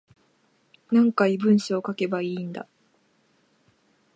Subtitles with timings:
[0.89, 2.67] 何回文章書けばいいんだ